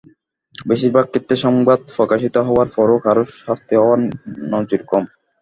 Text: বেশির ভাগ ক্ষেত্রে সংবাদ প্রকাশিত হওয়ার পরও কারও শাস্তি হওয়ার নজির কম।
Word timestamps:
বেশির 0.65 0.91
ভাগ 0.95 1.05
ক্ষেত্রে 1.09 1.35
সংবাদ 1.45 1.79
প্রকাশিত 1.97 2.35
হওয়ার 2.47 2.67
পরও 2.75 2.97
কারও 3.05 3.23
শাস্তি 3.41 3.73
হওয়ার 3.77 3.99
নজির 4.53 4.81
কম। 4.89 5.03